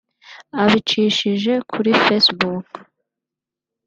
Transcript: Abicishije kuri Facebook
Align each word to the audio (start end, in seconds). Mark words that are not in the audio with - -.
Abicishije 0.61 1.53
kuri 1.71 1.91
Facebook 2.05 2.67